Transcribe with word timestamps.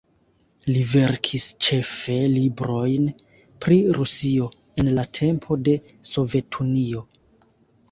Li 0.75 0.79
verkis 0.93 1.43
ĉefe 1.67 2.15
librojn 2.37 3.05
pri 3.67 3.79
Rusio 3.99 4.49
en 4.85 4.91
la 4.97 5.07
tempo 5.21 5.61
de 5.71 5.79
Sovetunio. 6.15 7.07